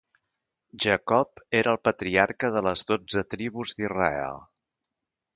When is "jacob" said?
0.85-1.41